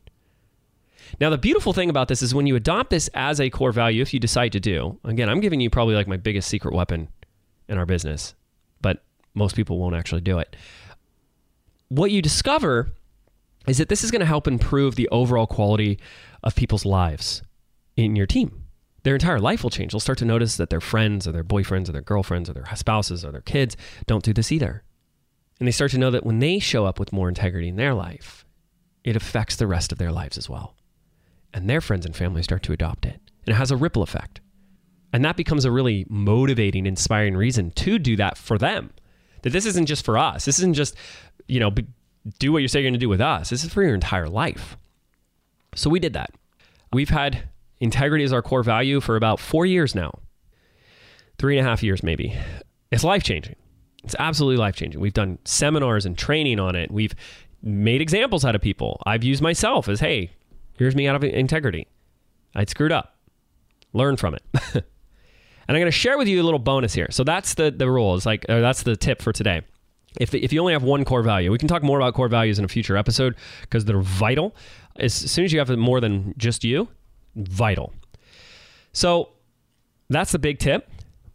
Now, 1.19 1.29
the 1.29 1.38
beautiful 1.38 1.73
thing 1.73 1.89
about 1.89 2.07
this 2.07 2.21
is 2.21 2.35
when 2.35 2.45
you 2.45 2.55
adopt 2.55 2.91
this 2.91 3.09
as 3.13 3.39
a 3.39 3.49
core 3.49 3.71
value, 3.71 4.01
if 4.01 4.13
you 4.13 4.19
decide 4.19 4.51
to 4.51 4.59
do, 4.59 4.99
again, 5.03 5.29
I'm 5.29 5.39
giving 5.39 5.59
you 5.59 5.69
probably 5.69 5.95
like 5.95 6.07
my 6.07 6.17
biggest 6.17 6.49
secret 6.49 6.73
weapon 6.73 7.07
in 7.67 7.77
our 7.77 7.85
business, 7.85 8.35
but 8.81 9.03
most 9.33 9.55
people 9.55 9.79
won't 9.79 9.95
actually 9.95 10.21
do 10.21 10.38
it 10.38 10.55
what 11.89 12.11
you 12.11 12.21
discover 12.21 12.91
is 13.67 13.77
that 13.79 13.89
this 13.89 14.03
is 14.03 14.11
going 14.11 14.21
to 14.21 14.25
help 14.25 14.47
improve 14.47 14.95
the 14.95 15.09
overall 15.09 15.47
quality 15.47 15.99
of 16.43 16.55
people's 16.55 16.85
lives 16.85 17.41
in 17.97 18.15
your 18.15 18.25
team. 18.25 18.63
Their 19.03 19.15
entire 19.15 19.39
life 19.39 19.63
will 19.63 19.69
change. 19.69 19.91
They'll 19.91 19.99
start 19.99 20.17
to 20.19 20.25
notice 20.25 20.57
that 20.57 20.69
their 20.69 20.81
friends 20.81 21.27
or 21.27 21.31
their 21.31 21.43
boyfriends 21.43 21.89
or 21.89 21.91
their 21.91 22.01
girlfriends 22.01 22.49
or 22.49 22.53
their 22.53 22.65
spouses 22.75 23.25
or 23.25 23.31
their 23.31 23.41
kids 23.41 23.75
don't 24.05 24.23
do 24.23 24.33
this 24.33 24.51
either. 24.51 24.83
And 25.60 25.68
they 25.68 25.72
start 25.72 25.92
to 25.92 25.98
know 25.98 26.12
that 26.12 26.25
when 26.25 26.39
they 26.39 26.60
show 26.60 26.86
up 26.86 27.00
with 27.00 27.13
more 27.13 27.30
integrity 27.30 27.68
in 27.68 27.75
their 27.75 27.94
life, 27.94 28.46
it 29.04 29.16
affects 29.16 29.56
the 29.56 29.68
rest 29.68 29.92
of 29.92 29.98
their 29.98 30.12
lives 30.12 30.38
as 30.38 30.50
well. 30.50 30.75
And 31.54 31.70
their 31.70 31.82
friends 31.82 32.06
and 32.06 32.16
family 32.16 32.44
start 32.44 32.63
to 32.63 32.74
adopt 32.74 33.06
it. 33.06 33.20
And 33.46 33.56
it 33.56 33.58
has 33.58 33.72
a 33.72 33.78
ripple 33.78 34.04
effect. 34.04 34.39
And 35.12 35.25
that 35.25 35.36
becomes 35.36 35.66
a 35.66 35.72
really 35.72 36.06
motivating, 36.10 36.86
inspiring 36.86 37.36
reason 37.36 37.72
to 37.72 37.98
do 38.00 38.16
that 38.18 38.38
for 38.38 38.58
them. 38.58 38.92
That 39.42 39.51
this 39.51 39.66
isn't 39.66 39.88
just 39.88 40.06
for 40.06 40.18
us. 40.18 40.46
This 40.46 40.60
isn't 40.60 40.75
just 40.75 40.96
you 41.50 41.60
know, 41.60 41.74
do 42.38 42.54
what 42.54 42.62
you 42.62 42.68
say 42.70 42.80
you're 42.80 42.89
going 42.89 42.94
to 42.94 43.00
do 43.00 43.10
with 43.10 43.20
us. 43.20 43.50
This 43.50 43.66
is 43.66 43.74
for 43.74 43.84
your 43.84 43.96
entire 43.96 44.30
life. 44.30 44.78
So 45.75 45.89
we 45.89 46.00
did 46.00 46.13
that. 46.13 46.32
We've 46.94 47.10
had 47.10 47.50
integrity 47.80 48.24
as 48.24 48.32
our 48.32 48.42
core 48.42 48.63
value 48.63 49.01
for 49.01 49.16
about 49.16 49.39
four 49.39 49.66
years 49.66 49.96
now, 49.96 50.12
three 51.38 51.58
and 51.58 51.66
a 51.66 51.70
half 51.70 51.84
years 51.84 52.04
maybe. 52.04 52.38
It's 52.92 53.04
life 53.04 53.24
changing. 53.24 53.56
It's 54.03 54.15
absolutely 54.18 54.58
life 54.58 54.75
changing. 54.75 55.01
We've 55.01 55.13
done 55.13 55.39
seminars 55.46 56.06
and 56.06 56.18
training 56.18 56.60
on 56.60 56.75
it. 56.75 56.91
We've 56.91 57.13
made 57.62 58.01
examples 58.01 58.46
out 58.46 58.56
of 58.56 58.62
people. 58.62 59.01
I've 59.06 59.24
used 59.24 59.41
myself 59.41 59.89
as, 59.89 60.00
hey, 60.00 60.32
here's 60.77 60.96
me 60.96 61.08
out 61.08 61.15
of 61.15 61.24
integrity. 61.24 61.88
I'd 62.56 62.70
screwed 62.70 62.91
up. 62.91 63.18
Learn 63.94 64.15
from 64.15 64.36
it. 64.36 64.44
and 64.74 64.84
I'm 65.68 65.75
going 65.75 65.86
to 65.86 65.91
share 65.91 66.18
with 66.18 66.27
you 66.27 66.41
a 66.41 66.44
little 66.44 66.60
bonus 66.60 66.94
here. 66.94 67.08
So 67.12 67.24
that's 67.24 67.56
the 67.56 67.72
the 67.72 67.89
rule. 67.89 68.15
It's 68.15 68.25
like 68.25 68.46
that's 68.48 68.84
the 68.84 68.96
tip 68.96 69.22
for 69.22 69.34
today 69.34 69.63
if, 70.20 70.34
if 70.34 70.51
you 70.51 70.60
only 70.60 70.74
have 70.74 70.84
one 70.84 71.06
core 71.06 71.22
value, 71.22 71.51
we 71.51 71.58
can 71.58 71.68
talk 71.68 71.84
more 71.84 72.00
about 72.00 72.13
core 72.13 72.27
values 72.27 72.58
in 72.60 72.65
a 72.65 72.68
future 72.68 72.98
episode 72.98 73.36
because 73.62 73.86
they're 73.86 74.01
vital. 74.01 74.56
As 74.98 75.13
soon 75.13 75.46
as 75.46 75.53
you 75.53 75.60
have 75.60 75.70
more 75.77 76.01
than 76.01 76.34
just 76.38 76.63
you, 76.63 76.88
vital. 77.36 77.94
So 78.91 79.29
that's 80.10 80.32
the 80.32 80.39
big 80.39 80.60
tip. 80.60 80.89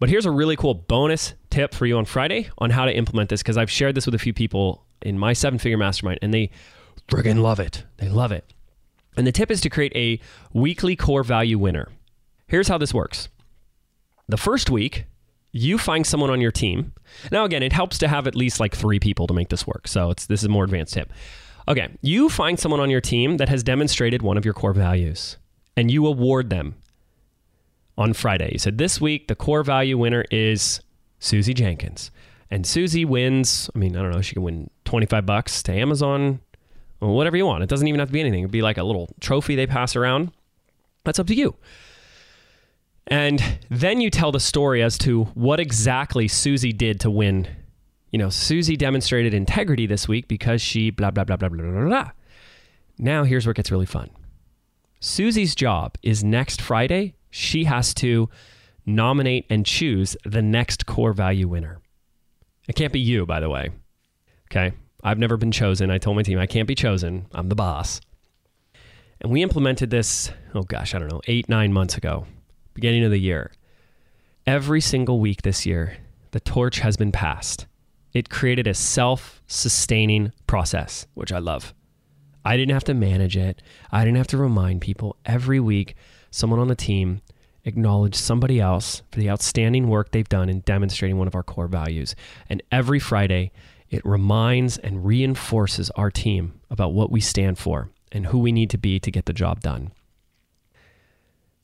But 0.04 0.11
here's 0.11 0.26
a 0.26 0.30
really 0.30 0.54
cool 0.54 0.75
bonus 0.75 1.32
tip 1.49 1.73
for 1.73 1.87
you 1.87 1.96
on 1.96 2.04
Friday 2.04 2.50
on 2.58 2.68
how 2.68 2.84
to 2.84 2.94
implement 2.94 3.30
this 3.30 3.42
because 3.42 3.56
I've 3.56 3.70
shared 3.70 3.94
this 3.94 4.04
with 4.04 4.14
a 4.14 4.18
few 4.18 4.34
people 4.34 4.84
in 5.00 5.18
my 5.18 5.32
seven 5.32 5.58
figure 5.58 5.78
mastermind, 5.78 6.18
and 6.20 6.34
they 6.34 6.50
friggin' 7.08 7.38
love 7.38 7.58
it. 7.58 7.87
They 7.96 8.11
love 8.11 8.30
it. 8.30 8.52
And 9.16 9.26
the 9.26 9.32
tip 9.32 9.50
is 9.50 9.62
to 9.62 9.70
create 9.70 9.96
a 9.96 10.20
weekly 10.52 10.94
core 10.94 11.25
value 11.25 11.58
winner. 11.58 11.88
Here's 12.49 12.68
how 12.68 12.76
this 12.76 12.92
works 12.92 13.30
the 14.28 14.37
first 14.37 14.68
week, 14.68 15.06
you 15.52 15.78
find 15.78 16.06
someone 16.06 16.28
on 16.28 16.42
your 16.42 16.52
team. 16.52 16.92
Now, 17.32 17.46
again, 17.46 17.62
it 17.62 17.73
helps 17.73 17.96
to 17.96 18.08
have 18.08 18.26
at 18.26 18.34
least 18.34 18.61
like 18.61 18.76
three 18.76 19.00
people 19.00 19.26
to 19.28 19.32
make 19.32 19.49
this 19.49 19.66
work. 19.66 19.88
So 19.88 20.11
it's 20.11 20.26
this 20.26 20.40
is 20.40 20.44
a 20.44 20.50
more 20.50 20.64
advanced 20.64 20.92
tip. 20.92 21.11
Okay, 21.66 21.88
you 22.02 22.28
find 22.28 22.61
someone 22.61 22.80
on 22.80 22.90
your 22.90 23.00
team 23.00 23.38
that 23.38 23.49
has 23.49 23.62
demonstrated 23.62 24.20
one 24.20 24.37
of 24.37 24.44
your 24.44 24.52
core 24.52 24.75
values, 24.75 25.38
and 25.78 25.90
you 25.90 26.06
award 26.06 26.50
them 26.50 26.75
on 27.96 28.12
Friday. 28.12 28.50
You 28.52 28.58
said 28.58 28.78
this 28.78 29.00
week 29.00 29.28
the 29.28 29.34
core 29.34 29.62
value 29.62 29.98
winner 29.98 30.24
is 30.30 30.80
Susie 31.18 31.54
Jenkins, 31.54 32.10
and 32.50 32.66
Susie 32.66 33.04
wins. 33.04 33.70
I 33.74 33.78
mean, 33.78 33.96
I 33.96 34.02
don't 34.02 34.10
know. 34.10 34.20
She 34.20 34.34
can 34.34 34.42
win 34.42 34.70
twenty 34.84 35.06
five 35.06 35.26
bucks 35.26 35.62
to 35.64 35.72
Amazon, 35.72 36.40
or 37.00 37.14
whatever 37.14 37.36
you 37.36 37.46
want. 37.46 37.62
It 37.62 37.68
doesn't 37.68 37.86
even 37.88 37.98
have 37.98 38.08
to 38.08 38.12
be 38.12 38.20
anything. 38.20 38.40
It'd 38.40 38.50
be 38.50 38.62
like 38.62 38.78
a 38.78 38.84
little 38.84 39.08
trophy 39.20 39.56
they 39.56 39.66
pass 39.66 39.96
around. 39.96 40.32
That's 41.04 41.18
up 41.18 41.26
to 41.26 41.34
you. 41.34 41.56
And 43.06 43.42
then 43.68 44.00
you 44.00 44.08
tell 44.08 44.32
the 44.32 44.40
story 44.40 44.82
as 44.82 44.96
to 44.98 45.24
what 45.34 45.60
exactly 45.60 46.26
Susie 46.26 46.72
did 46.72 47.00
to 47.00 47.10
win. 47.10 47.46
You 48.10 48.18
know, 48.18 48.30
Susie 48.30 48.76
demonstrated 48.76 49.34
integrity 49.34 49.86
this 49.86 50.08
week 50.08 50.26
because 50.28 50.62
she 50.62 50.88
blah, 50.90 51.10
blah, 51.10 51.24
blah, 51.24 51.36
blah, 51.36 51.50
blah, 51.50 51.70
blah, 51.70 51.84
blah. 51.84 52.10
Now, 52.96 53.24
here's 53.24 53.44
where 53.44 53.50
it 53.50 53.56
gets 53.56 53.70
really 53.70 53.84
fun. 53.84 54.08
Susie's 55.00 55.54
job 55.54 55.98
is 56.02 56.24
next 56.24 56.62
Friday, 56.62 57.14
she 57.34 57.64
has 57.64 57.92
to 57.94 58.30
nominate 58.86 59.44
and 59.50 59.66
choose 59.66 60.16
the 60.24 60.40
next 60.40 60.86
core 60.86 61.12
value 61.12 61.48
winner. 61.48 61.80
It 62.68 62.76
can't 62.76 62.92
be 62.92 63.00
you, 63.00 63.26
by 63.26 63.40
the 63.40 63.50
way. 63.50 63.70
Okay. 64.52 64.72
I've 65.02 65.18
never 65.18 65.36
been 65.36 65.50
chosen. 65.50 65.90
I 65.90 65.98
told 65.98 66.14
my 66.14 66.22
team 66.22 66.38
I 66.38 66.46
can't 66.46 66.68
be 66.68 66.76
chosen. 66.76 67.26
I'm 67.32 67.48
the 67.48 67.56
boss. 67.56 68.00
And 69.20 69.32
we 69.32 69.42
implemented 69.42 69.90
this, 69.90 70.30
oh 70.54 70.62
gosh, 70.62 70.94
I 70.94 71.00
don't 71.00 71.10
know, 71.10 71.22
eight, 71.26 71.48
nine 71.48 71.72
months 71.72 71.96
ago 71.96 72.24
beginning 72.72 73.02
of 73.02 73.10
the 73.10 73.18
year. 73.18 73.50
Every 74.46 74.80
single 74.80 75.18
week 75.18 75.42
this 75.42 75.66
year, 75.66 75.96
the 76.30 76.40
torch 76.40 76.78
has 76.80 76.96
been 76.96 77.10
passed. 77.10 77.66
It 78.12 78.30
created 78.30 78.68
a 78.68 78.74
self 78.74 79.42
sustaining 79.48 80.30
process, 80.46 81.08
which 81.14 81.32
I 81.32 81.38
love. 81.38 81.74
I 82.44 82.56
didn't 82.56 82.72
have 82.72 82.84
to 82.84 82.94
manage 82.94 83.36
it, 83.36 83.62
I 83.90 84.04
didn't 84.04 84.18
have 84.18 84.26
to 84.28 84.36
remind 84.38 84.80
people. 84.80 85.16
Every 85.24 85.60
week, 85.60 85.96
someone 86.30 86.60
on 86.60 86.68
the 86.68 86.74
team 86.74 87.22
acknowledged 87.64 88.16
somebody 88.16 88.60
else 88.60 89.02
for 89.10 89.18
the 89.18 89.30
outstanding 89.30 89.88
work 89.88 90.10
they've 90.10 90.28
done 90.28 90.48
in 90.48 90.60
demonstrating 90.60 91.16
one 91.16 91.26
of 91.26 91.34
our 91.34 91.42
core 91.42 91.68
values. 91.68 92.14
And 92.48 92.62
every 92.70 92.98
Friday, 92.98 93.52
it 93.90 94.04
reminds 94.04 94.76
and 94.78 95.04
reinforces 95.06 95.90
our 95.90 96.10
team 96.10 96.60
about 96.70 96.92
what 96.92 97.10
we 97.10 97.20
stand 97.20 97.58
for 97.58 97.90
and 98.12 98.26
who 98.26 98.38
we 98.38 98.52
need 98.52 98.70
to 98.70 98.78
be 98.78 98.98
to 99.00 99.10
get 99.10 99.26
the 99.26 99.32
job 99.32 99.60
done. 99.60 99.92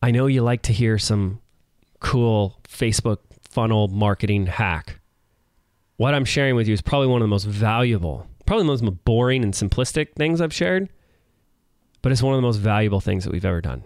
I 0.02 0.10
know 0.10 0.26
you 0.26 0.42
like 0.42 0.62
to 0.62 0.72
hear 0.72 0.98
some 0.98 1.40
cool 2.00 2.58
Facebook 2.66 3.18
funnel 3.42 3.88
marketing 3.88 4.46
hack. 4.46 5.00
What 5.96 6.14
I'm 6.14 6.24
sharing 6.24 6.54
with 6.54 6.66
you 6.66 6.72
is 6.72 6.80
probably 6.80 7.08
one 7.08 7.20
of 7.20 7.24
the 7.24 7.28
most 7.28 7.44
valuable, 7.44 8.26
probably 8.50 8.64
the 8.64 8.84
most 8.84 9.04
boring 9.04 9.44
and 9.44 9.54
simplistic 9.54 10.14
things 10.14 10.40
I've 10.40 10.52
shared, 10.52 10.88
but 12.02 12.10
it's 12.10 12.20
one 12.20 12.34
of 12.34 12.38
the 12.38 12.42
most 12.42 12.56
valuable 12.56 13.00
things 13.00 13.22
that 13.22 13.32
we've 13.32 13.44
ever 13.44 13.60
done. 13.60 13.84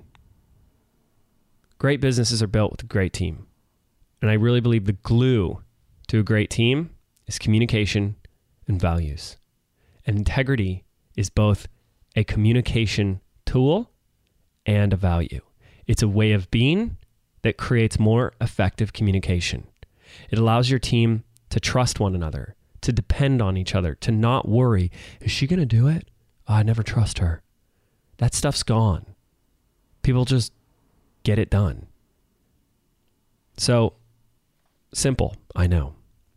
Great 1.76 2.00
businesses 2.00 2.42
are 2.42 2.46
built 2.46 2.72
with 2.72 2.82
a 2.84 2.86
great 2.86 3.12
team. 3.12 3.46
And 4.22 4.30
I 4.30 4.34
really 4.34 4.60
believe 4.60 4.86
the 4.86 4.94
glue 4.94 5.62
to 6.06 6.18
a 6.18 6.22
great 6.22 6.48
team 6.48 6.88
is 7.26 7.38
communication 7.38 8.16
and 8.66 8.80
values. 8.80 9.36
And 10.06 10.16
integrity 10.16 10.84
is 11.14 11.28
both 11.28 11.68
a 12.16 12.24
communication 12.24 13.20
tool 13.44 13.90
and 14.64 14.94
a 14.94 14.96
value. 14.96 15.42
It's 15.86 16.02
a 16.02 16.08
way 16.08 16.32
of 16.32 16.50
being 16.50 16.96
that 17.42 17.58
creates 17.58 17.98
more 17.98 18.32
effective 18.40 18.94
communication. 18.94 19.66
It 20.30 20.38
allows 20.38 20.70
your 20.70 20.78
team 20.78 21.24
to 21.50 21.60
trust 21.60 22.00
one 22.00 22.14
another, 22.14 22.56
to 22.84 22.92
depend 22.92 23.40
on 23.40 23.56
each 23.56 23.74
other, 23.74 23.94
to 23.96 24.12
not 24.12 24.48
worry, 24.48 24.90
is 25.20 25.30
she 25.30 25.46
going 25.46 25.58
to 25.58 25.66
do 25.66 25.88
it? 25.88 26.08
Oh, 26.46 26.54
I 26.54 26.62
never 26.62 26.82
trust 26.82 27.18
her. 27.18 27.42
That 28.18 28.34
stuff's 28.34 28.62
gone. 28.62 29.06
People 30.02 30.24
just 30.24 30.52
get 31.22 31.38
it 31.38 31.50
done. 31.50 31.86
So 33.56 33.94
simple, 34.92 35.36
I 35.56 35.66
know. 35.66 35.94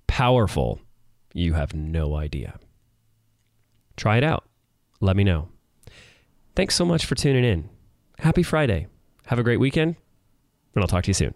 Powerful, 0.08 0.80
you 1.34 1.54
have 1.54 1.74
no 1.74 2.16
idea. 2.16 2.58
Try 3.98 4.18
it 4.18 4.24
out. 4.24 4.46
Let 5.02 5.18
me 5.18 5.24
know. 5.24 5.50
Thanks 6.56 6.76
so 6.76 6.86
much 6.86 7.06
for 7.06 7.16
tuning 7.16 7.44
in. 7.44 7.70
Happy 8.20 8.42
Friday. 8.42 8.88
Have 9.26 9.38
a 9.38 9.44
great 9.44 9.60
weekend, 9.60 9.98
and 10.74 10.84
I'll 10.84 10.88
talk 10.88 11.04
to 11.04 11.10
you 11.10 11.14
soon. 11.14 11.36